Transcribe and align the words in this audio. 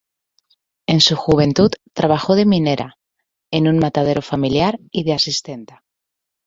En 0.87 0.99
su 0.99 1.15
juventud 1.15 1.69
trabajó 1.93 2.33
de 2.35 2.47
minera, 2.47 2.97
en 3.51 3.67
un 3.67 3.77
matadero 3.77 4.23
familiar 4.23 4.79
y 4.89 5.03
de 5.03 5.13
asistenta. 5.13 5.83